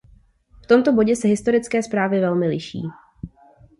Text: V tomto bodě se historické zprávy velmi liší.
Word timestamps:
V 0.63 0.67
tomto 0.67 0.93
bodě 0.93 1.15
se 1.15 1.27
historické 1.27 1.83
zprávy 1.83 2.19
velmi 2.19 2.47
liší. 2.47 2.81